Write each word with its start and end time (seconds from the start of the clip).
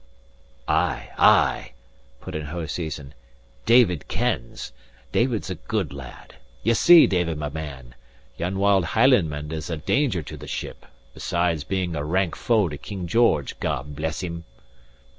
"Ay, 0.67 1.11
ay," 1.19 1.73
put 2.21 2.33
in 2.33 2.47
Hoseason. 2.47 3.13
"David 3.67 4.07
kens; 4.07 4.73
David's 5.11 5.51
a 5.51 5.61
good 5.69 5.93
lad. 5.93 6.37
Ye 6.63 6.73
see, 6.73 7.05
David 7.05 7.37
my 7.37 7.49
man, 7.49 7.93
yon 8.35 8.57
wild 8.57 8.83
Hielandman 8.83 9.51
is 9.51 9.69
a 9.69 9.77
danger 9.77 10.23
to 10.23 10.35
the 10.37 10.47
ship, 10.47 10.87
besides 11.13 11.63
being 11.63 11.95
a 11.95 12.03
rank 12.03 12.35
foe 12.35 12.67
to 12.67 12.79
King 12.79 13.05
George, 13.05 13.59
God 13.59 13.95
bless 13.95 14.23
him!" 14.23 14.43